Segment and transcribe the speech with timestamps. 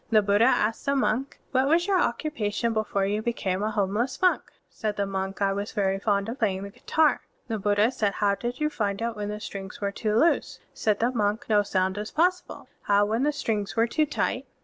[0.09, 4.51] The Buddha asked the monk, "What was your occupation before you became a homeless monk?*'
[4.67, 8.33] Said the monk, "I was very fond of playing the guitar." The Buddha said, "How
[8.33, 11.99] did you find it when the strings were too loose?" Said the monk, "No sound
[11.99, 14.47] is possible." "How when the strings were too tight?"